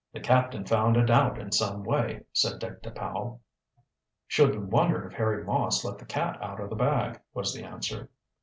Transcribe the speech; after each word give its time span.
"The 0.13 0.19
captain 0.19 0.65
found 0.65 0.97
it 0.97 1.11
out 1.11 1.37
in 1.37 1.51
some 1.51 1.83
way," 1.83 2.23
said 2.33 2.57
Dick 2.57 2.81
to 2.81 2.89
Powell. 2.89 3.39
"Shouldn't 4.25 4.69
wonder 4.71 5.05
if 5.05 5.13
Harry 5.13 5.43
Moss 5.43 5.85
let 5.85 5.99
the 5.99 6.05
cat 6.05 6.39
out 6.41 6.59
of 6.59 6.71
the 6.71 6.75
bag," 6.75 7.21
was 7.35 7.53
the 7.53 7.63
answer. 7.63 8.09